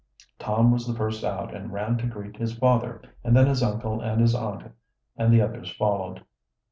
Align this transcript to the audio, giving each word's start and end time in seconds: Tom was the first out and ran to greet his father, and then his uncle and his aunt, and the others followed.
Tom 0.39 0.71
was 0.71 0.87
the 0.87 0.95
first 0.95 1.23
out 1.23 1.53
and 1.53 1.71
ran 1.71 1.95
to 1.99 2.07
greet 2.07 2.35
his 2.37 2.55
father, 2.57 3.03
and 3.23 3.35
then 3.37 3.45
his 3.45 3.61
uncle 3.61 4.01
and 4.01 4.19
his 4.19 4.33
aunt, 4.33 4.71
and 5.15 5.31
the 5.31 5.41
others 5.43 5.69
followed. 5.75 6.25